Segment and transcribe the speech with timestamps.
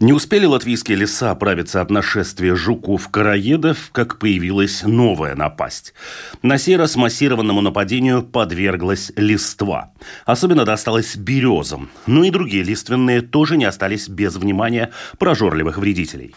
[0.00, 5.92] Не успели латвийские леса оправиться от нашествия жуков-караедов, как появилась новая напасть.
[6.40, 9.90] На сей раз массированному нападению подверглась листва.
[10.24, 16.36] Особенно досталось березам, но и другие лиственные тоже не остались без внимания прожорливых вредителей.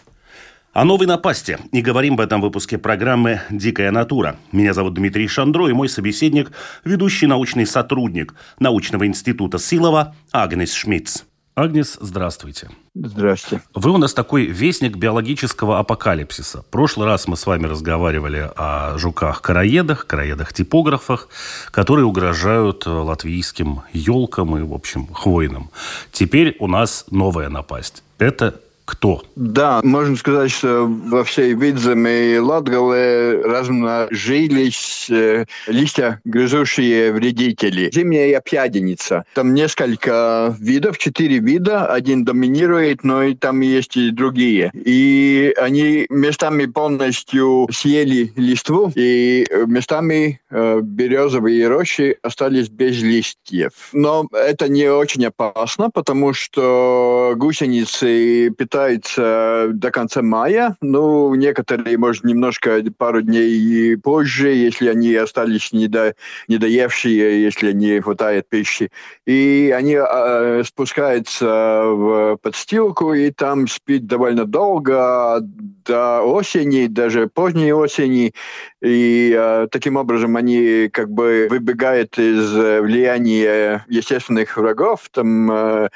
[0.72, 4.36] О новой напасти и говорим в этом выпуске программы «Дикая натура».
[4.50, 6.50] Меня зовут Дмитрий Шандро и мой собеседник–
[6.84, 11.24] ведущий научный сотрудник научного института Силова Агнес Шмидц.
[11.54, 12.70] Агнес, здравствуйте.
[12.94, 13.62] Здравствуйте.
[13.74, 16.62] Вы у нас такой вестник биологического апокалипсиса.
[16.62, 21.28] В прошлый раз мы с вами разговаривали о жуках-караедах, караедах-типографах,
[21.70, 25.70] которые угрожают латвийским елкам и, в общем, хвойным.
[26.10, 28.02] Теперь у нас новая напасть.
[28.16, 29.22] Это кто?
[29.36, 37.90] Да, можно сказать, что во всей Видземе и Латгале размножились э, листья, грызущие вредители.
[37.92, 39.24] Зимняя пьяденица.
[39.34, 41.86] Там несколько видов, четыре вида.
[41.86, 44.70] Один доминирует, но и там есть и другие.
[44.74, 53.72] И они местами полностью съели листву, и местами э, березовые рощи остались без листьев.
[53.92, 60.76] Но это не очень опасно, потому что гусеницы питаются считается до конца мая.
[60.80, 66.14] Ну, некоторые, может, немножко пару дней позже, если они остались недо,
[66.48, 68.90] недоевшие, если не хватает пищи.
[69.26, 77.74] И они э, спускаются в подстилку, и там спит довольно долго, до осени, даже поздней
[77.74, 78.32] осени.
[78.80, 85.88] И э, таким образом они как бы выбегают из влияния естественных врагов, там э,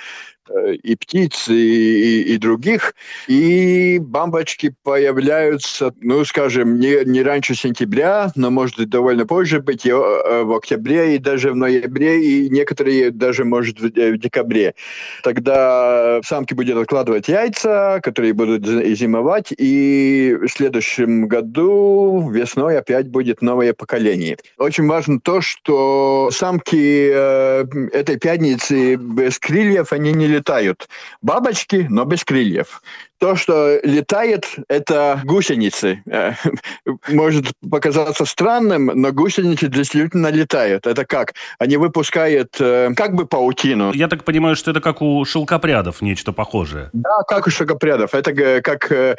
[0.83, 2.95] и птиц, и, и, и других.
[3.27, 9.91] И бомбочки появляются, ну, скажем, не, не раньше сентября, но может довольно позже быть, и
[9.91, 14.75] э, в октябре, и даже в ноябре, и некоторые даже, может, в э, декабре.
[15.23, 23.43] Тогда самки будут откладывать яйца, которые будут зимовать, и в следующем году весной опять будет
[23.43, 24.37] новое поколение.
[24.59, 30.89] Очень важно то, что самки э, этой пятницы без крыльев, они не летают.
[31.23, 32.83] Бабочки, но без крыльев
[33.19, 36.03] то, что летает, это гусеницы.
[36.07, 36.33] Э,
[37.09, 40.87] может показаться странным, но гусеницы действительно летают.
[40.87, 41.35] Это как?
[41.59, 43.93] Они выпускают э, как бы паутину.
[43.93, 46.91] Я так понимаю, что это как у шелкопрядов, нечто похожее.
[46.93, 48.15] Да, как у шелкопрядов.
[48.15, 49.17] Это как э,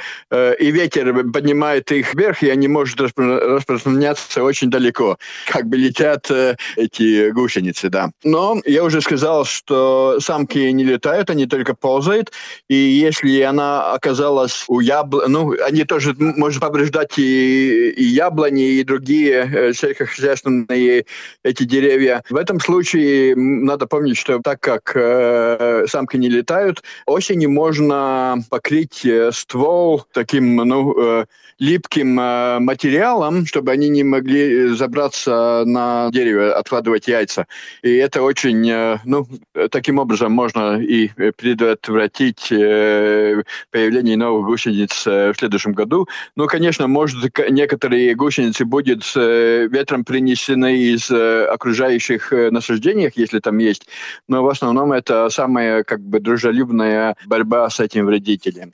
[0.60, 5.18] и ветер поднимает их вверх, и они могут распространяться очень далеко.
[5.48, 6.30] Как бы летят
[6.76, 8.12] эти гусеницы, да.
[8.24, 12.32] Но я уже сказал, что самки не летают, они только ползают.
[12.68, 18.84] И если она оказалось у яблони, ну, они тоже может повреждать и, и яблони, и
[18.84, 21.06] другие э, сельскохозяйственные
[21.44, 22.24] эти деревья.
[22.30, 29.06] В этом случае надо помнить, что так как э, самки не летают, осенью можно покрыть
[29.06, 31.26] э, ствол таким, ну, э,
[31.60, 37.48] липким э, материалом, чтобы они не могли забраться на дерево, откладывать яйца.
[37.82, 39.28] И это очень, э, ну,
[39.72, 43.44] таким образом можно и предотвратить э,
[43.78, 46.08] появление новых гусениц в следующем году.
[46.36, 53.88] Ну, конечно, может, некоторые гусеницы будут ветром принесены из окружающих насаждений, если там есть,
[54.28, 58.74] но в основном это самая как бы дружелюбная борьба с этим вредителем.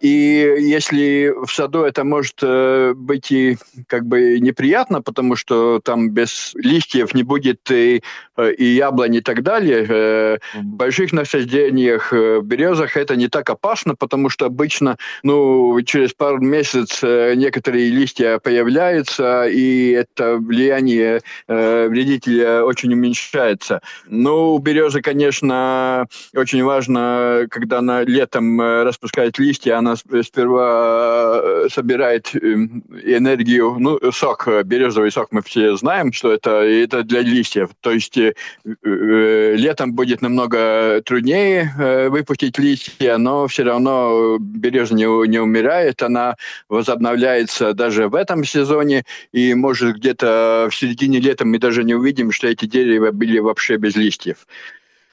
[0.00, 3.56] И если в саду это может э, быть и
[3.86, 8.02] как бы неприятно, потому что там без листьев не будет и,
[8.36, 9.86] э, и яблонь и так далее.
[9.88, 16.12] Э, в больших насаждениях, в березах это не так опасно, потому что обычно ну, через
[16.12, 17.02] пару месяцев
[17.36, 23.80] некоторые листья появляются, и это влияние вредителя очень уменьшается.
[24.06, 32.82] Но у березы, конечно, очень важно, когда она летом распускает листья, она сперва собирает Эм,
[33.04, 37.70] энергию, ну, сок, э, березовый сок мы все знаем, что это, это для листьев.
[37.80, 44.94] То есть э, э, летом будет намного труднее э, выпустить листья, но все равно береза
[44.94, 46.36] не, не умирает, она
[46.68, 52.32] возобновляется даже в этом сезоне, и может где-то в середине лета мы даже не увидим,
[52.32, 54.46] что эти деревья были вообще без листьев.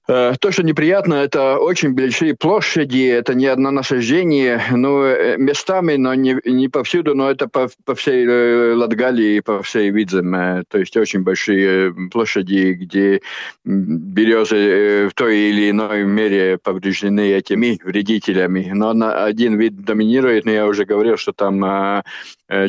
[0.10, 5.98] Э, то, что неприятно, это очень большие площади, это не одно насаждение, ну, э, местами,
[5.98, 10.64] но не, не повсюду, но это по, по всей э, Латгалии, по всей Видземе.
[10.68, 13.22] То есть очень большие площади, где
[13.64, 18.72] березы в той или иной мере повреждены этими вредителями.
[18.74, 22.04] Но один вид доминирует, но я уже говорил, что там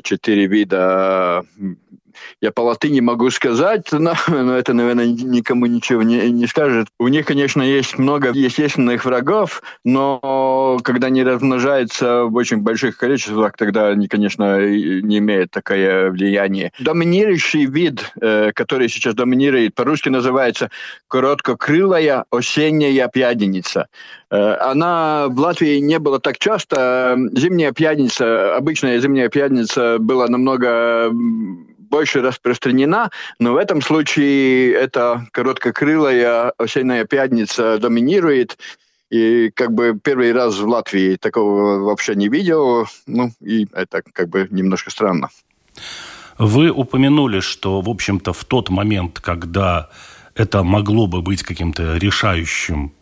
[0.02, 1.44] четыре вида
[2.40, 6.88] я по латыни могу сказать, но, но это, наверное, никому ничего не, не скажет.
[6.98, 13.54] У них, конечно, есть много естественных врагов, но когда они размножаются в очень больших количествах,
[13.56, 16.72] тогда они, конечно, не имеют такое влияние.
[16.78, 20.70] Доминирующий вид, э, который сейчас доминирует, по-русски называется
[21.08, 23.88] короткокрылая осенняя пяденица.
[24.30, 27.16] Э, она в Латвии не была так часто.
[27.32, 31.10] Зимняя пьяница, обычная зимняя пьяница была намного
[31.90, 38.58] больше распространена, но в этом случае эта короткокрылая осенняя пятница доминирует.
[39.10, 42.86] И как бы первый раз в Латвии такого вообще не видел.
[43.06, 45.30] Ну, и это как бы немножко странно.
[46.38, 49.90] Вы упомянули, что, в общем-то, в тот момент, когда
[50.34, 52.92] это могло бы быть каким-то решающим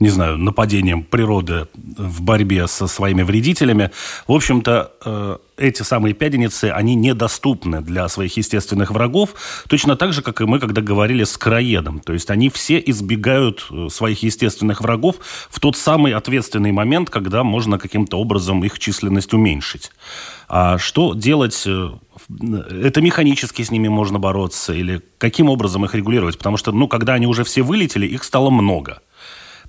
[0.00, 3.90] не знаю, нападением природы в борьбе со своими вредителями.
[4.26, 9.30] В общем-то, э, эти самые пяденицы, они недоступны для своих естественных врагов,
[9.68, 11.98] точно так же, как и мы, когда говорили с краедом.
[11.98, 15.16] То есть они все избегают э, своих естественных врагов
[15.50, 19.90] в тот самый ответственный момент, когда можно каким-то образом их численность уменьшить.
[20.48, 21.90] А что делать э,
[22.84, 26.38] это механически с ними можно бороться или каким образом их регулировать?
[26.38, 29.00] Потому что, ну, когда они уже все вылетели, их стало много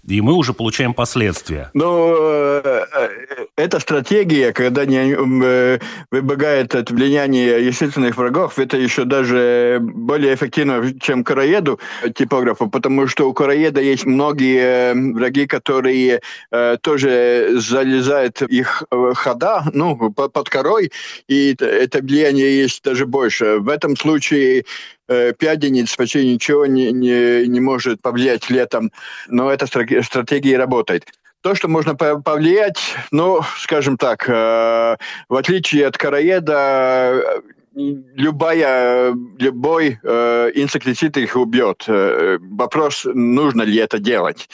[0.10, 1.70] и мы уже получаем последствия.
[1.74, 3.10] Ну, э, э,
[3.56, 5.80] эта стратегия, когда не э,
[6.12, 11.80] выбегает от влияния естественных врагов, это еще даже более эффективно, чем короеду
[12.16, 16.22] типографу, потому что у короеда есть многие враги, которые
[16.82, 18.84] тоже залезают их
[19.16, 20.92] хода, ну, под корой,
[21.28, 23.60] и это влияние есть даже больше.
[23.60, 24.66] В этом случае
[25.10, 28.92] Э, пядениц вообще ничего не, не, не может повлиять летом,
[29.28, 31.08] но эта стратегия работает.
[31.42, 32.80] То, что можно повлиять,
[33.12, 34.98] ну, скажем так, э,
[35.28, 37.42] в отличие от короеда,
[37.74, 41.86] любая, любой э, инсектицид их убьет.
[41.88, 44.48] Э, вопрос, нужно ли это делать.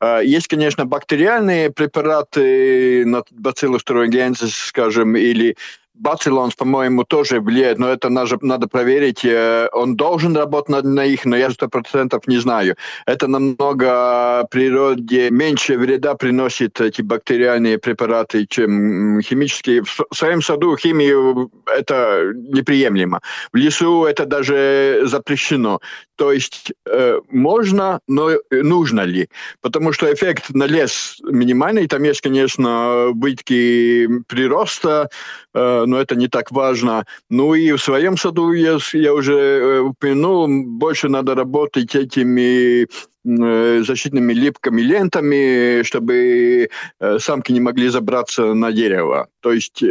[0.00, 5.56] Э, есть, конечно, бактериальные препараты, бациллус thuringiensis, скажем, или
[5.94, 9.24] Бацилонс, по-моему, тоже влияет, но это надо, надо проверить.
[9.24, 12.76] Э, он должен работать на, на их, но я сто процентов не знаю.
[13.04, 19.82] Это намного природе меньше вреда приносит эти бактериальные препараты, чем химические.
[19.82, 23.20] В своем саду химию это неприемлемо.
[23.52, 25.80] В лесу это даже запрещено.
[26.16, 29.28] То есть э, можно, но нужно ли?
[29.60, 31.86] Потому что эффект на лес минимальный.
[31.86, 35.10] Там есть, конечно, убытки прироста,
[35.54, 37.04] но это не так важно.
[37.30, 43.82] Ну и в своем саду, я, я уже э, упомянул, больше надо работать этими э,
[43.82, 46.68] защитными липками, лентами, чтобы
[47.00, 49.28] э, самки не могли забраться на дерево.
[49.40, 49.82] То есть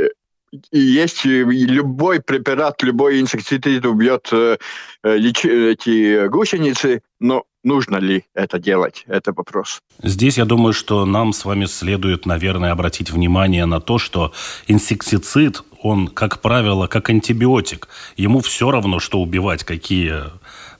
[0.72, 4.58] есть любой препарат, любой инсектицид убьет э,
[5.04, 9.04] эти гусеницы, но нужно ли это делать?
[9.08, 9.82] Это вопрос.
[10.04, 14.34] Здесь я думаю, что нам с вами следует, наверное, обратить внимание на то, что
[14.68, 17.88] инсектицид он, как правило, как антибиотик.
[18.18, 20.24] Ему все равно, что убивать, какие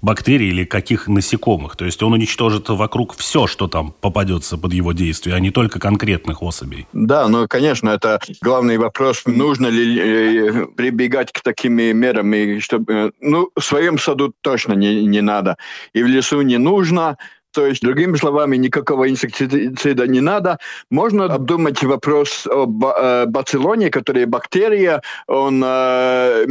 [0.02, 1.76] бактерий или каких насекомых.
[1.76, 5.80] То есть он уничтожит вокруг все, что там попадется под его действие, а не только
[5.80, 6.88] конкретных особей.
[6.94, 13.50] Да, ну, конечно, это главный вопрос, нужно ли э, прибегать к таким мерам, чтобы, ну,
[13.56, 15.58] в своем саду точно не, не надо,
[15.94, 17.18] и в лесу не нужно,
[17.54, 20.58] то есть, другими словами, никакого инсектицида не надо.
[20.90, 25.02] Можно обдумать вопрос о э, бациллоне, который бактерия.
[25.28, 26.46] Он, э,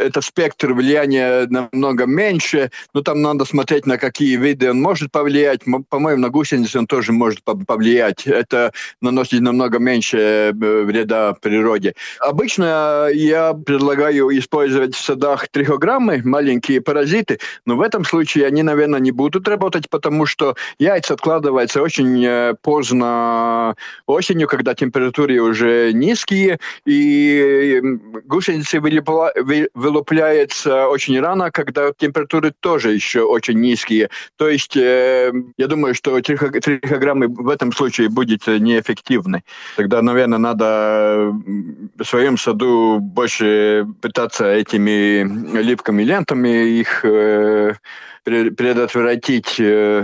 [0.00, 5.60] это спектр влияния намного меньше, но там надо смотреть, на какие виды он может повлиять.
[5.88, 8.26] По-моему, на гусеницы он тоже может повлиять.
[8.26, 8.72] Это
[9.02, 11.94] наносит намного меньше э, вреда природе.
[12.20, 19.00] Обычно я предлагаю использовать в садах трихограммы, маленькие паразиты, но в этом случае они, наверное,
[19.00, 23.74] не будут работать, потому что что яйца откладываются очень э, поздно
[24.06, 27.80] осенью, когда температуры уже низкие, и
[28.24, 28.80] гусеницы
[29.74, 34.10] вылупляются очень рано, когда температуры тоже еще очень низкие.
[34.36, 39.42] То есть э, я думаю, что трихограммы в этом случае будет неэффективны.
[39.76, 41.32] Тогда, наверное, надо
[41.98, 45.24] в своем саду больше пытаться этими
[45.60, 47.74] липкими лентами их э,
[48.26, 49.58] предотвратить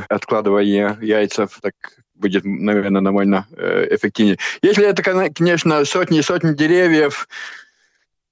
[0.08, 1.74] откладывание яйцев, так
[2.14, 4.38] будет, наверное, довольно эффективнее.
[4.62, 7.28] Если это, конечно, сотни и сотни деревьев,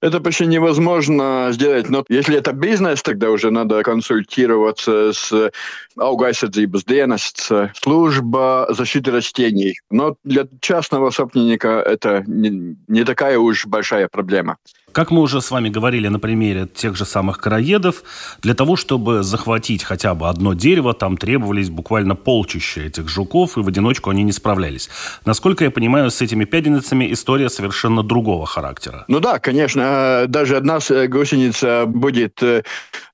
[0.01, 1.89] это почти невозможно сделать.
[1.89, 5.51] Но если это бизнес, тогда уже надо консультироваться с
[5.97, 9.75] Аугайсадзибас dienests, служба защиты растений.
[9.89, 14.57] Но для частного собственника это не, не такая уж большая проблема.
[14.91, 18.03] Как мы уже с вами говорили на примере тех же самых караедов,
[18.41, 23.61] для того, чтобы захватить хотя бы одно дерево, там требовались буквально полчища этих жуков, и
[23.61, 24.89] в одиночку они не справлялись.
[25.23, 29.05] Насколько я понимаю, с этими пяденицами история совершенно другого характера.
[29.07, 29.90] Ну да, конечно.
[30.27, 32.63] Даже одна гусеница будет э,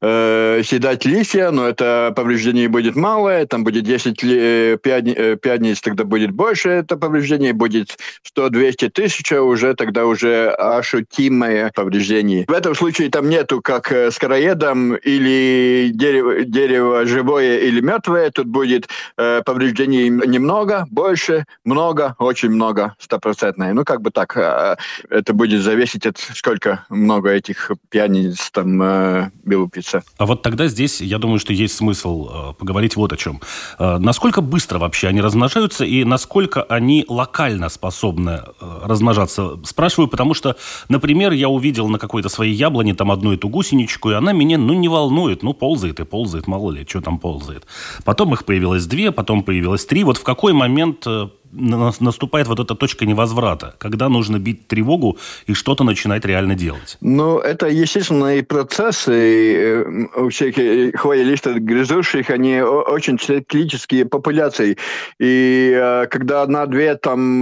[0.02, 5.82] э съедать листья, но это повреждение будет малое, там будет 10 ли, пядни, э, пядниц,
[5.82, 7.98] тогда будет больше это повреждение, будет
[8.36, 12.46] 100-200 тысяч, а уже тогда уже ощутимое повреждений.
[12.48, 18.30] В этом случае там нету как э, с короедом или дерево, дерево живое или мертвое.
[18.32, 23.74] Тут будет э, повреждений немного, больше, много, очень много, стопроцентное.
[23.74, 24.36] Ну, как бы так.
[24.38, 24.76] Э,
[25.10, 30.04] это будет зависеть от сколько много этих пьяниц там э, вылупится.
[30.18, 33.42] А вот тогда здесь, я думаю, что есть смысл э, поговорить вот о чем.
[33.80, 39.60] Э, насколько быстро вообще они размножаются и насколько они локально способны э, размножаться?
[39.64, 40.56] Спрашиваю, потому что,
[40.90, 44.74] например, я увидел на какой-то своей яблоне там одну эту гусеничку, и она меня, ну,
[44.74, 45.44] не волнует.
[45.44, 47.66] Ну, ползает и ползает, мало ли, что там ползает.
[48.06, 50.04] Потом их появилось две, потом появилось три.
[50.04, 55.54] Вот в какой момент э, наступает вот эта точка невозврата, когда нужно бить тревогу и
[55.54, 56.98] что-то начинать реально делать?
[57.01, 59.56] Ну, это естественные процессы.
[59.56, 64.77] Э, у всех э, хвоелистов грызущих, они очень циклические популяции.
[65.20, 67.39] И э, когда одна-две там,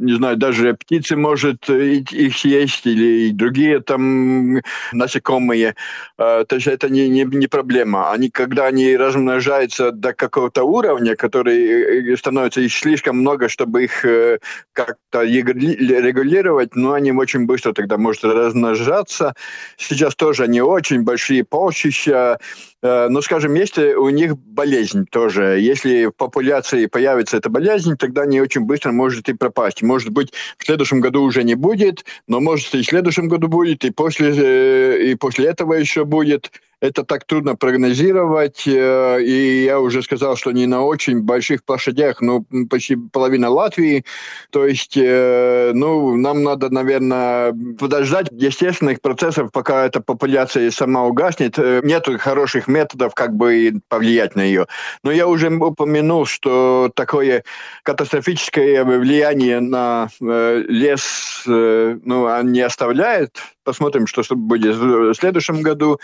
[0.00, 4.60] не знаю, даже птицы может их съесть или другие там
[4.92, 5.74] насекомые,
[6.16, 8.12] то есть это не, не, не проблема.
[8.12, 14.38] Они, когда они размножаются до какого-то уровня, который становится еще слишком много, чтобы их э,
[14.72, 19.34] как-то регулировать, но они очень быстро тогда могут размножаться.
[19.76, 22.38] Сейчас тоже они очень большие полчища,
[22.82, 28.24] Э, но, скажем, если у них болезнь тоже, если в популяции появится эта болезнь, тогда
[28.26, 29.82] не очень быстро может и пропасть.
[29.82, 33.84] Может быть, в следующем году уже не будет, но может и в следующем году будет,
[33.84, 36.50] и после, э, и после этого еще будет.
[36.80, 42.22] Это так трудно прогнозировать, э, и я уже сказал, что не на очень больших площадях,
[42.22, 44.06] ну, почти половина Латвии,
[44.48, 51.58] то есть, ну, нам надо, наверное, подождать естественных процессов, пока эта популяция сама угаснет.
[51.58, 54.66] Нет хороших методов как бы повлиять на ее.
[55.02, 57.44] Но я уже упомянул, что такое
[57.82, 63.38] катастрофическое влияние на э, лес э, ну, не оставляет.
[63.62, 66.00] Посмотрим, что будет в следующем году,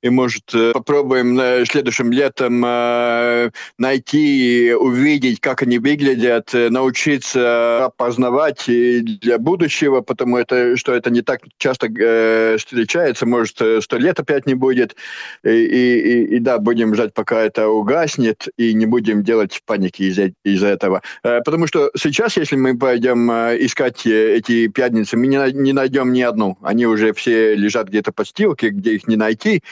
[0.00, 2.60] и, может, э, попробуем следующим летом
[3.78, 11.40] найти, увидеть, как они выглядят, научиться опознавать для будущего, потому это, что это не так
[11.58, 11.86] часто
[12.58, 14.96] встречается, может, сто лет опять не будет,
[15.44, 15.48] и,
[16.10, 21.02] и да, будем ждать, пока это угаснет, и не будем делать паники из-за из этого.
[21.22, 26.58] Потому что сейчас, если мы пойдем искать эти пятницы, мы не, не найдем ни одну.
[26.62, 29.62] Они уже все лежат где-то под стилке, где их не найти.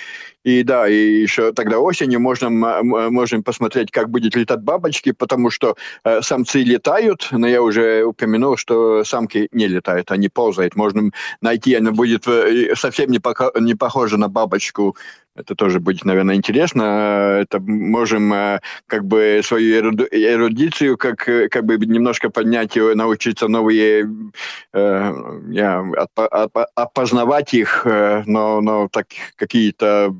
[0.44, 5.76] И да, и еще тогда осенью можно, можем посмотреть, как будет летать бабочки, потому что
[6.04, 10.76] э, самцы летают, но я уже упомянул, что самки не летают, они ползают.
[10.76, 11.10] Можно
[11.42, 14.96] найти, она будет э, совсем не, пока, не похожа на бабочку.
[15.38, 17.38] Это тоже будет, наверное, интересно.
[17.40, 19.80] Это можем э, как бы свою
[20.10, 24.08] эрудицию как, как бы немножко поднять, научиться новые,
[24.72, 25.12] э,
[26.74, 30.14] опознавать их, э, но, но так какие-то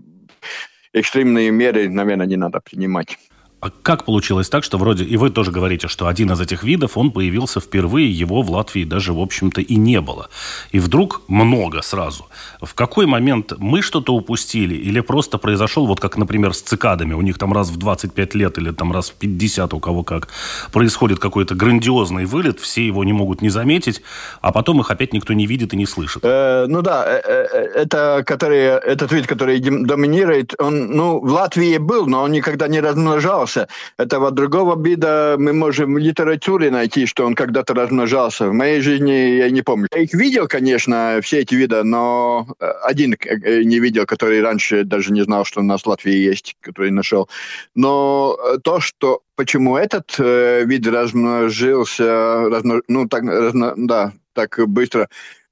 [0.93, 3.19] экстремные меры, наверное, не надо принимать.
[3.61, 6.97] А как получилось так, что вроде, и вы тоже говорите, что один из этих видов,
[6.97, 10.29] он появился впервые, его в Латвии даже, в общем-то, и не было.
[10.71, 12.29] И вдруг много сразу.
[12.63, 17.21] В какой момент мы что-то упустили или просто произошел, вот как, например, с цикадами, у
[17.21, 20.29] них там раз в 25 лет или там раз в 50, у кого как,
[20.71, 24.03] происходит какой-то грандиозный вылет, все его не могут не заметить,
[24.41, 26.23] а потом их опять никто не видит и не слышит.
[26.25, 31.79] Э, ну да, э, э, это который, этот вид, который доминирует, он ну, в Латвии
[31.79, 33.69] был, но он никогда не размножался размножался.
[33.97, 38.49] Этого другого вида мы можем в литературе найти, что он когда-то размножался.
[38.49, 39.89] В моей жизни я не помню.
[39.95, 44.85] Я их видел, конечно, все эти виды, но э, один э, не видел, который раньше
[44.85, 47.29] даже не знал, что у нас в Латвии есть, который нашел.
[47.75, 52.83] Но э, то, что почему этот э, вид размножился, размнож...
[52.89, 53.75] ну так, разно...
[53.77, 55.09] да, так быстро,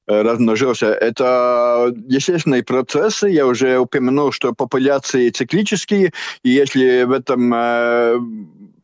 [0.07, 0.87] размножился.
[0.87, 3.29] Это естественные процессы.
[3.29, 7.53] Я уже упомянул, что популяции циклические, и если в этом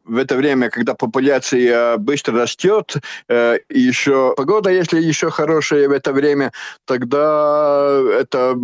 [0.04, 2.96] в это время, когда популяция быстро растет,
[3.28, 6.52] э, и еще погода, если еще хорошая в это время,
[6.86, 8.56] тогда это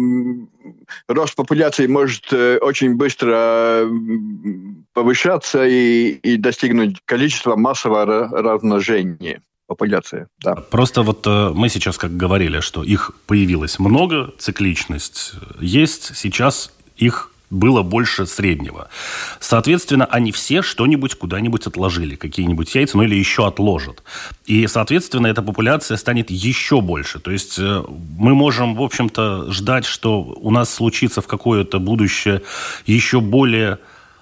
[1.08, 3.88] рост популяции может э, очень быстро
[4.92, 10.26] повышаться и, и достигнуть количества массового размножения популяции.
[10.40, 10.54] Да.
[10.54, 17.30] Просто вот э, мы сейчас как говорили, что их появилось много, цикличность есть, сейчас их
[17.50, 18.88] было больше среднего.
[19.40, 24.02] Соответственно, они все что-нибудь куда-нибудь отложили, какие-нибудь яйца, ну или еще отложат.
[24.46, 27.20] И, соответственно, эта популяция станет еще больше.
[27.20, 27.84] То есть э,
[28.18, 32.42] мы можем, в общем-то, ждать, что у нас случится в какое-то будущее
[32.86, 33.78] еще более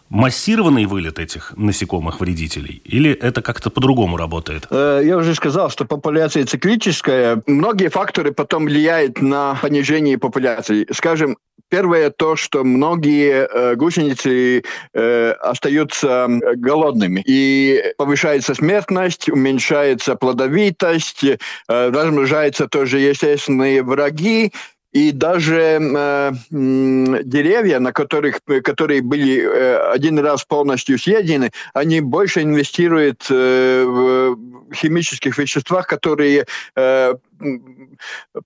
[0.09, 2.83] массированный вылет этих насекомых-вредителей?
[2.85, 4.67] Или это как-то по-другому работает?
[4.71, 7.43] Э, я уже сказал, что популяция циклическая.
[7.47, 10.87] Многие факторы потом влияют на понижение популяции.
[10.93, 11.37] Скажем,
[11.69, 14.63] Первое то, что многие э, гусеницы
[14.95, 17.25] э, остаются голодными.
[17.27, 21.37] И повышается смертность, уменьшается плодовитость, э,
[21.67, 24.53] размножаются тоже естественные враги,
[24.97, 32.41] и даже э, деревья, на которых, которые были э, один раз полностью съедены, они больше
[32.41, 37.15] инвестируют э, в химических веществах, которые э,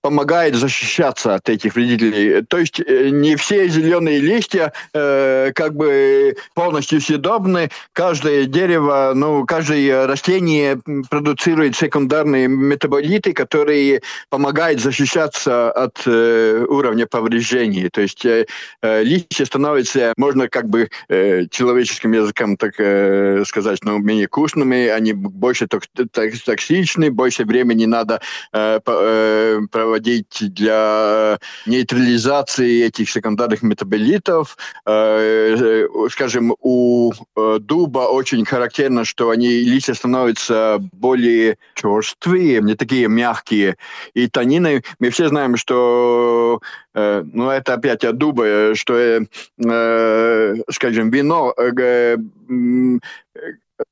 [0.01, 2.43] помогает защищаться от этих вредителей.
[2.43, 7.69] То есть э, не все зеленые листья э, как бы полностью съедобны.
[7.93, 17.89] Каждое дерево, ну, каждое растение продуцирует секундарные метаболиты, которые помогают защищаться от э, уровня повреждений.
[17.89, 18.45] То есть э,
[18.81, 24.87] э листья становятся, можно как бы э, человеческим языком так э, сказать, ну, менее вкусными,
[24.87, 28.21] они больше токсичны, больше времени надо
[28.53, 34.57] Э, проводить для нейтрализации этих секундарных метаболитов.
[34.85, 43.07] Э, скажем, у э, дуба очень характерно, что они листья становятся более черствые, не такие
[43.07, 43.77] мягкие.
[44.13, 46.61] И танины, мы все знаем, что
[46.93, 49.25] ну, это опять от дуба, что,
[49.57, 51.53] скажем, вино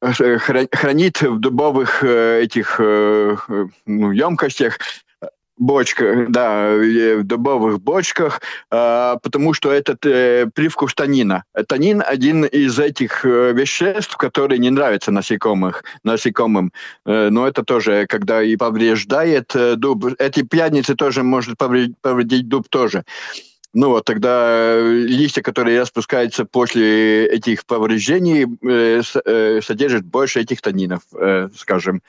[0.01, 4.77] хранит в дубовых этих ну, емкостях
[5.59, 11.43] бочках, да, в дубовых бочках, э, потому что этот э, привкус танина.
[11.67, 16.71] Танин один из этих э, веществ, которые не нравятся насекомых, насекомым.
[17.05, 20.05] Э, но это тоже, когда и повреждает э, дуб.
[20.17, 23.03] Эти пьяницы тоже может повредить дуб тоже.
[23.73, 30.61] Ну вот тогда э, листья, которые распускаются после этих повреждений, э, э, содержат больше этих
[30.61, 32.01] танинов, э, скажем.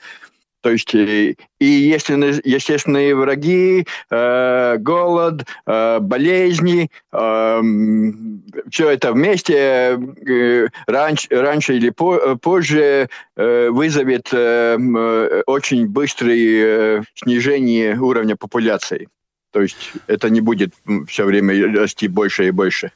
[0.61, 7.61] То есть и естественные, естественные враги, э, голод, э, болезни, э,
[8.69, 17.03] все это вместе э, раньше, раньше или по, позже э, вызовет э, очень быстрое э,
[17.15, 19.09] снижение уровня популяции.
[19.51, 20.73] То есть это не будет
[21.07, 22.91] все время расти больше и больше.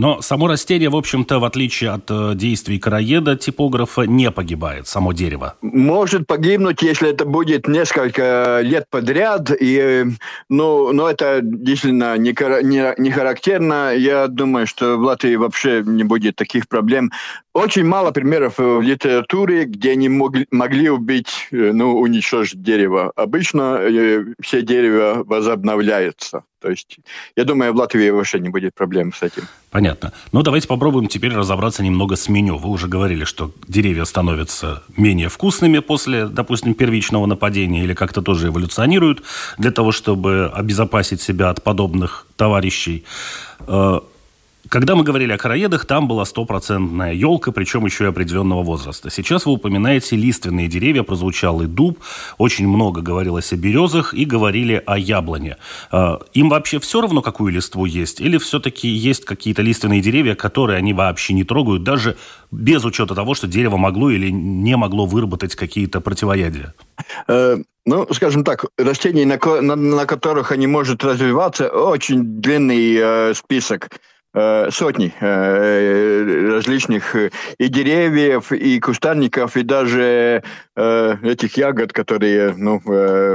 [0.00, 5.12] Но само растение, в общем-то, в отличие от э, действий короеда, типографа, не погибает, само
[5.12, 5.56] дерево.
[5.60, 9.50] Может погибнуть, если это будет несколько лет подряд.
[9.60, 10.06] И,
[10.48, 12.30] ну, но это действительно не,
[12.62, 13.94] не, не характерно.
[13.94, 17.12] Я думаю, что в Латвии вообще не будет таких проблем.
[17.52, 23.12] Очень мало примеров в литературе, где они могли, могли убить, э, ну, уничтожить дерево.
[23.16, 26.44] Обычно э, все дерева возобновляются.
[26.60, 26.98] То есть,
[27.36, 29.44] я думаю, в Латвии вообще не будет проблем с этим.
[29.70, 30.12] Понятно.
[30.32, 32.58] Ну, давайте попробуем теперь разобраться немного с меню.
[32.58, 38.48] Вы уже говорили, что деревья становятся менее вкусными после, допустим, первичного нападения или как-то тоже
[38.48, 39.22] эволюционируют
[39.58, 43.04] для того, чтобы обезопасить себя от подобных товарищей.
[44.68, 49.10] Когда мы говорили о короедах, там была стопроцентная елка, причем еще и определенного возраста.
[49.10, 51.98] Сейчас вы упоминаете лиственные деревья, прозвучал и дуб,
[52.36, 55.56] очень много говорилось о березах и говорили о яблоне.
[55.90, 58.20] А, им вообще все равно, какую листву есть?
[58.20, 62.16] Или все-таки есть какие-то лиственные деревья, которые они вообще не трогают, даже
[62.50, 66.74] без учета того, что дерево могло или не могло выработать какие-то противоядия?
[67.28, 73.34] Э, ну, скажем так, растений, на, на, на которых они могут развиваться, очень длинный э,
[73.34, 73.88] список.
[74.32, 80.44] Э, сотни э, различных э, и деревьев, и кустарников, и даже
[80.76, 82.80] этих ягод, которые, ну,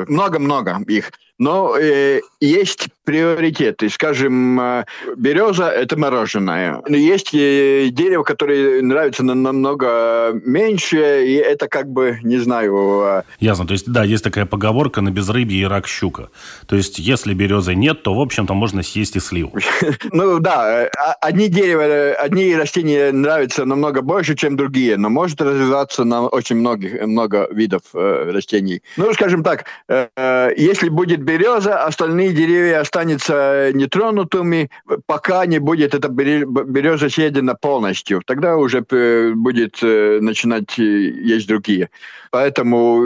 [0.07, 1.11] много-много их.
[1.37, 3.89] Но э, есть приоритеты.
[3.89, 4.85] Скажем, э,
[5.17, 6.81] береза– это мороженое.
[6.87, 13.01] Есть э, дерево, которое нравится нам намного меньше, и это как бы, не знаю...
[13.03, 13.67] Э, Ясно.
[13.67, 16.29] То есть, да, есть такая поговорка на безрыбье и рак щука.
[16.67, 19.53] То есть, если березы нет, то, в общем-то, можно съесть и сливу.
[20.11, 20.84] Ну да,
[21.21, 27.01] одни дерева, одни растения нравятся намного больше, чем другие, но может развиваться на очень многих,
[27.01, 28.81] много видов растений.
[28.97, 29.65] Ну, скажем так,
[30.57, 34.69] если будет береза, остальные деревья останутся нетронутыми,
[35.05, 38.21] пока не будет эта береза съедена полностью.
[38.25, 41.89] Тогда уже э, будет э, начинать э, есть другие.
[42.31, 43.05] Поэтому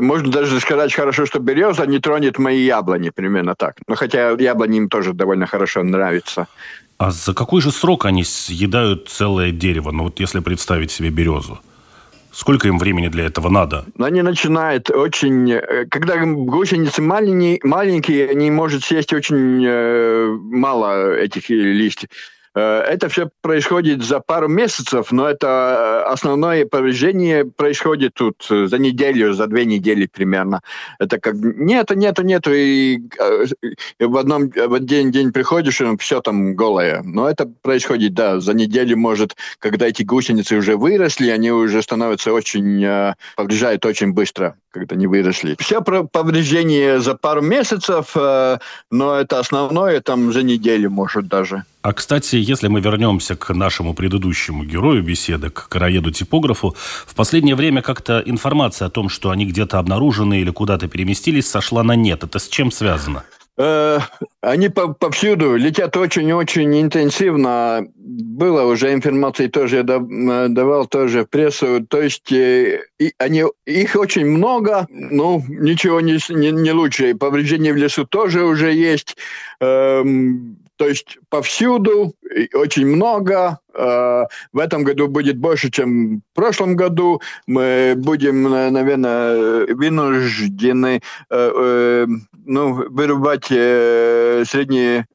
[0.00, 3.76] можно даже сказать хорошо, что береза не тронет мои яблони, примерно так.
[3.86, 6.48] Но хотя яблони им тоже довольно хорошо нравятся.
[6.98, 9.92] А за какой же срок они съедают целое дерево?
[9.92, 11.60] Ну вот если представить себе березу.
[12.32, 13.84] Сколько им времени для этого надо?
[13.98, 15.50] Они начинают очень...
[15.50, 22.10] Э, когда гусеницы маленькие, маленькие они могут съесть очень э, мало этих листьев.
[22.58, 28.66] Э, это все происходит за пару месяцев, но это э, основное повреждение происходит тут э,
[28.66, 30.60] за неделю, за две недели примерно.
[30.98, 33.00] Это как нету, нету, нету, и
[34.00, 37.02] в, одном, в один день приходишь, и все там голое.
[37.04, 42.32] Но это происходит, да, за неделю может, когда эти гусеницы уже выросли, они уже становятся
[42.32, 45.56] очень, повреждают очень быстро, когда они выросли.
[45.58, 48.16] Все повреждения за пару месяцев,
[48.90, 51.64] но это основное там за неделю может даже.
[51.80, 56.74] А, кстати, если мы вернемся к нашему предыдущему герою беседы, к короеду-типографу,
[57.06, 61.84] в последнее время как-то информация о том, что они где-то обнаружены или куда-то переместились, сошла
[61.84, 62.24] на нет.
[62.24, 63.24] Это с чем связано?
[63.58, 63.98] Э,
[64.40, 67.88] они повсюду летят очень-очень интенсивно.
[67.96, 71.84] Было уже информации тоже я давал тоже в прессу.
[71.84, 72.82] То есть э,
[73.18, 77.16] они, их очень много, но ничего не, не, не лучше.
[77.16, 79.16] Повреждения в лесу тоже уже есть.
[79.60, 82.14] Эм, то есть повсюду,
[82.54, 83.58] очень много.
[83.74, 87.20] Э, в этом году будет больше, чем в прошлом году.
[87.46, 92.06] Мы будем, наверное, вынуждены э, э,
[92.46, 95.06] ну, вырубать средние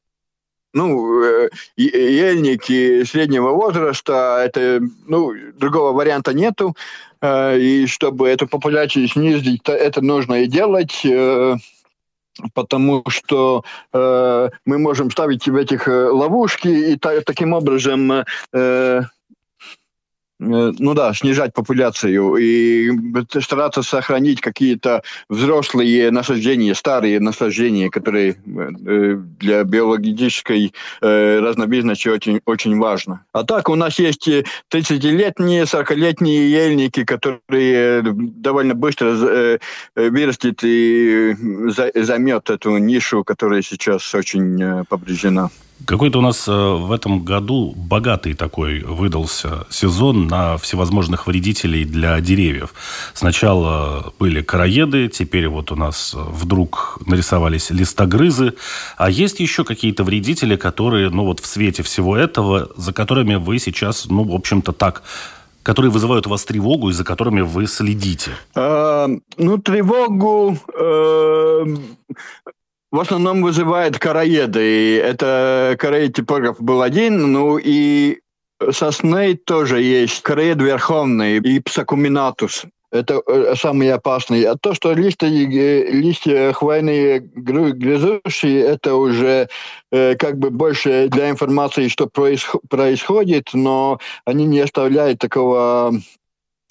[0.72, 6.76] ну, ельники среднего возраста, это, ну, другого варианта нету,
[7.24, 11.06] и чтобы эту популяцию снизить, это нужно и делать
[12.54, 19.02] потому что э, мы можем ставить в этих э, ловушки и та, таким образом э,
[20.38, 22.90] ну да, снижать популяцию и
[23.40, 32.78] стараться сохранить какие-то взрослые насаждения, старые насаждения, которые э, для биологической э, разновидности очень, очень
[32.78, 33.24] важно.
[33.32, 39.58] А так у нас есть 30-летние, 40-летние ельники, которые довольно быстро
[39.94, 41.34] вырастет и
[41.94, 45.50] займет эту нишу, которая сейчас очень повреждена.
[45.86, 52.20] Какой-то у нас э, в этом году богатый такой выдался сезон на всевозможных вредителей для
[52.20, 52.74] деревьев.
[53.12, 58.54] Сначала были короеды, теперь вот у нас вдруг нарисовались листогрызы.
[58.96, 63.58] А есть еще какие-то вредители, которые, ну вот в свете всего этого, за которыми вы
[63.58, 65.02] сейчас, ну, в общем-то, так
[65.62, 68.32] которые вызывают у вас тревогу и за которыми вы следите?
[68.54, 70.58] А, ну, тревогу...
[70.78, 71.64] Э,
[72.94, 75.00] в основном вызывает короеды.
[75.00, 78.20] Это короед типограф был один, ну и
[78.70, 80.22] сосны тоже есть.
[80.22, 82.66] Короед верховный и псакуминатус.
[82.92, 84.48] Это э, самые опасные.
[84.48, 89.48] А то, что листья, э, листья хвойные грызущие, это уже
[89.90, 95.92] э, как бы больше для информации, что происходит, но они не оставляют такого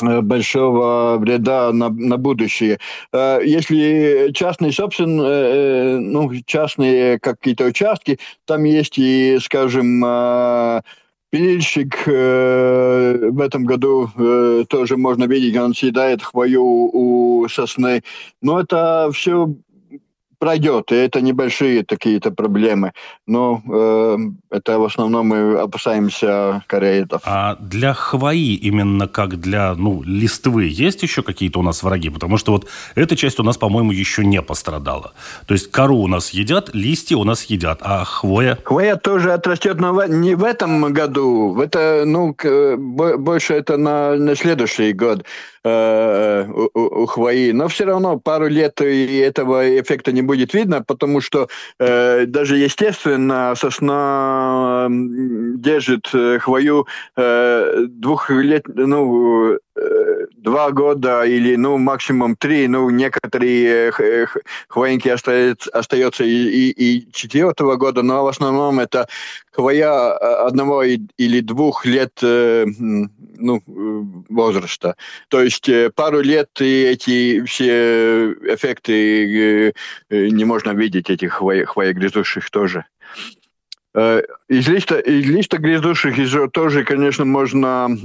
[0.02, 2.80] большого вреда на, на будущее.
[3.12, 10.04] Э, если частный собствен, э, ну, частные какие-то участки, там есть и, скажем,
[11.30, 14.08] пильщик в этом году
[14.70, 18.04] тоже можно видеть, он съедает хвою у сосны.
[18.42, 19.56] Но это все
[20.40, 22.94] пройдет, и это небольшие такие-то проблемы.
[23.28, 24.18] Но э,
[24.50, 27.22] это в основном мы опасаемся кореидов.
[27.26, 32.10] А для хвои именно как для ну, листвы есть еще какие-то у нас враги?
[32.10, 35.14] Потому что вот эта часть у нас, по-моему, еще не пострадала.
[35.46, 38.58] То есть кору у нас едят, листья у нас едят, а хвоя?
[38.64, 41.60] Хвоя тоже отрастет но не в этом году.
[41.60, 42.36] Это, ну,
[43.18, 45.26] больше это на, на следующий год.
[45.66, 47.52] Э, у хвои.
[47.52, 51.48] Но все равно пару лет и этого эффекта не будет видно, потому что
[51.80, 59.58] э, даже естественно сосна держит э, хвою э, двух лет, ну, э,
[60.44, 63.92] два года или, ну, максимум три, ну, некоторые
[64.68, 69.08] хвоинки остаются, остается и, и, и четвертого года, но в основном это
[69.52, 70.14] хвоя
[70.46, 73.64] одного или двух лет ну,
[74.30, 74.96] возраста.
[75.30, 79.74] То есть пару лет и эти все эффекты
[80.10, 82.86] не можно видеть, этих хвоегрызущих тоже.
[83.96, 86.16] Из листа, из листа грядущих
[86.52, 87.96] тоже, конечно, можно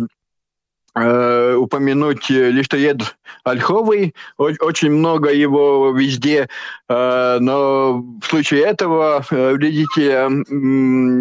[1.01, 4.15] Э, упомянуть э, листоед ольховый.
[4.37, 6.49] Очень много его везде.
[6.89, 10.29] Э, но в случае этого вредителя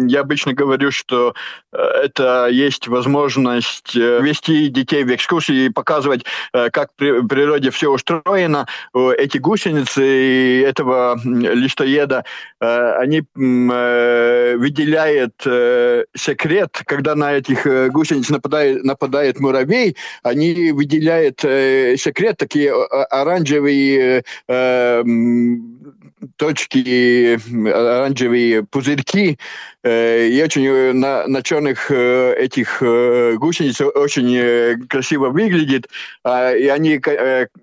[0.08, 1.34] я обычно говорю, что
[1.72, 8.66] это есть возможность вести детей в экскурсии и показывать, как в природе все устроено.
[8.94, 12.24] Эти гусеницы этого листоеда,
[12.58, 13.22] они
[14.56, 15.34] выделяют
[16.16, 24.24] секрет, когда на этих гусениц нападает, нападает муравей, воробей, они выделяют э, секрет, такие оранжевые
[24.48, 25.02] э,
[26.36, 29.38] точки, оранжевые пузырьки,
[29.82, 32.82] э, и очень э, на, на черных э, этих
[33.38, 35.88] гусениц очень красиво выглядит.
[36.24, 37.00] А, и они,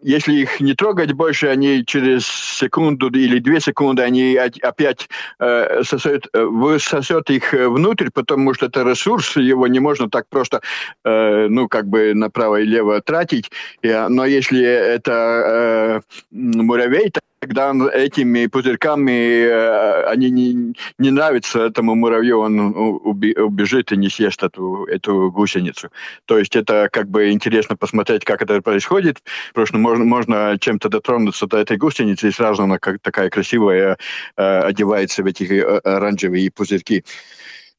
[0.02, 5.08] если их не трогать больше, они через секунду или две секунды, они опять
[5.39, 10.62] сосет, высосет их внутрь, потому что это ресурс, его не можно так просто,
[11.04, 13.52] ну, как бы направо и лево тратить.
[13.84, 17.12] Но если это муравей,
[17.45, 22.60] когда он этими пузырьками, э, они не, не нравятся этому муравью, он
[23.05, 25.89] убежит и не съест эту, эту гусеницу.
[26.25, 29.21] То есть это как бы интересно посмотреть, как это происходит.
[29.53, 33.97] Просто можно, можно чем-то дотронуться до этой гусеницы, и сразу она как такая красивая
[34.38, 37.03] э, одевается в эти э, оранжевые пузырьки.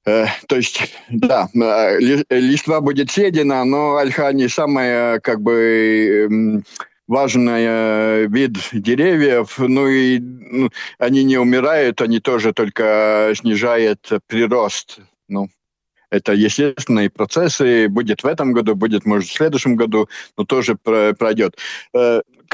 [0.05, 6.64] То есть, да, листва будет съедена, но ольха не самая, как бы, эм,
[7.07, 14.99] важный э, вид деревьев, ну и ну, они не умирают, они тоже только снижают прирост.
[15.29, 15.49] Ну,
[16.11, 17.88] это естественные процессы.
[17.88, 21.57] Будет в этом году, будет, может, в следующем году, но тоже пройдет.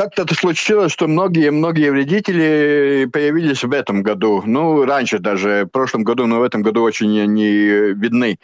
[0.02, 4.42] Как-то это случилось, что многие-многие вредители появились в этом году.
[4.44, 7.46] Ну, раньше даже, в прошлом году, но в этом году очень они
[7.94, 8.40] видны.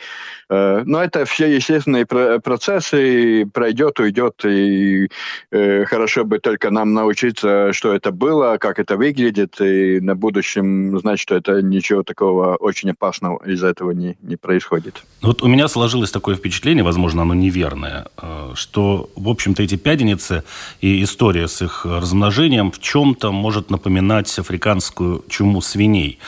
[0.50, 5.08] Э, но это все естественные процессы, пройдет, уйдет, и
[5.50, 10.96] э, хорошо бы только нам научиться, что это было, как это выглядит, и на будущем
[11.00, 15.02] знать, что это ничего такого очень опасного из этого не, не происходит.
[15.22, 20.44] Вот у меня сложилось такое впечатление, возможно, оно неверное, э, что, в общем-то, эти пяденицы
[20.80, 26.18] и история с их размножением в чем-то может напоминать африканскую чуму свиней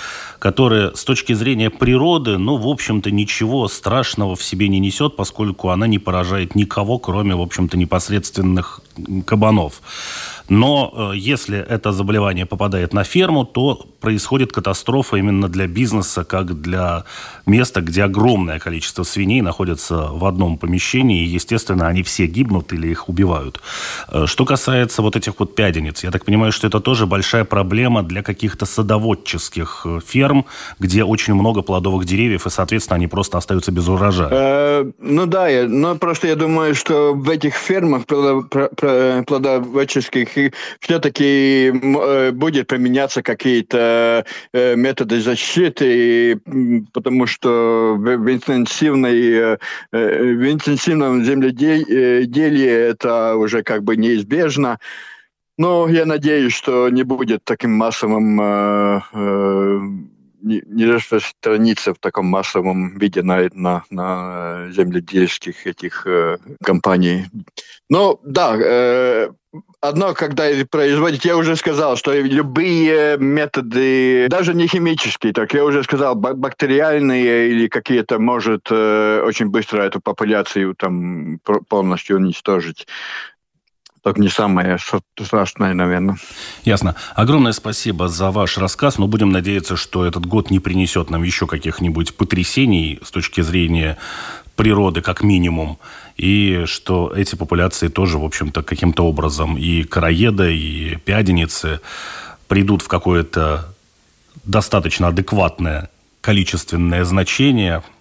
[0.41, 5.69] которая с точки зрения природы, ну, в общем-то, ничего страшного в себе не несет, поскольку
[5.69, 8.81] она не поражает никого, кроме, в общем-то, непосредственных
[9.27, 9.83] кабанов.
[10.51, 16.61] Но э, если это заболевание попадает на ферму, то происходит катастрофа именно для бизнеса, как
[16.61, 17.05] для
[17.47, 22.89] места, где огромное количество свиней находятся в одном помещении, и, естественно, они все гибнут или
[22.89, 23.61] их убивают.
[24.09, 28.03] Э, что касается вот этих вот пядениц, я так понимаю, что это тоже большая проблема
[28.03, 30.47] для каких-то садоводческих э, ферм,
[30.81, 34.93] где очень много плодовых деревьев, и, соответственно, они просто остаются без урожая.
[34.99, 40.40] ну да, но просто я думаю, что в этих фермах плодоводческих
[40.81, 46.41] все-таки э, будет применяться какие-то э, методы защиты,
[46.93, 49.59] потому что в интенсивной, э,
[49.93, 54.79] в интенсивном земледелии это уже как бы неизбежно.
[55.59, 58.41] Но я надеюсь, что не будет таким массовым
[60.43, 67.27] не, не распространится в таком массовом виде на, на, на земледельских этих э, компаний.
[67.89, 69.31] Но да, э,
[69.81, 75.83] одно, когда производить, я уже сказал, что любые методы, даже не химические, так я уже
[75.83, 82.87] сказал, бактериальные или какие-то, может э, очень быстро эту популяцию там полностью уничтожить
[84.03, 84.79] так не самое
[85.23, 86.17] страшное, наверное.
[86.65, 86.97] Ясно.
[87.15, 88.99] Огромное спасибо за ваш рассказ.
[88.99, 93.99] Но будем надеяться, что этот год не принесет нам еще каких-нибудь потрясений с точки зрения
[94.57, 95.79] природы, как минимум.
[96.17, 101.81] И что эти популяции тоже, в общем-то, каким-то образом и короеда, и пяденицы
[102.49, 103.75] придут в какое-то
[104.45, 107.83] достаточно адекватное количественное значение–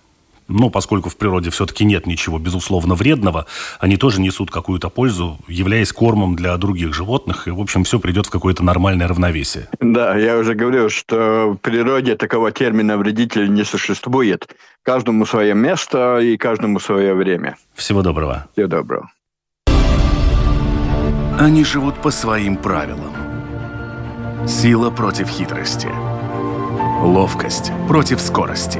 [0.49, 3.45] но поскольку в природе все-таки нет ничего безусловно вредного,
[3.79, 8.25] они тоже несут какую-то пользу, являясь кормом для других животных, и, в общем, все придет
[8.25, 9.69] в какое-то нормальное равновесие.
[9.79, 14.53] Да, я уже говорил, что в природе такого термина «вредитель» не существует.
[14.83, 17.55] Каждому свое место и каждому свое время.
[17.75, 18.47] Всего доброго.
[18.53, 19.11] Всего доброго.
[21.39, 23.13] Они живут по своим правилам.
[24.47, 25.89] Сила против хитрости.
[27.01, 28.79] Ловкость против скорости.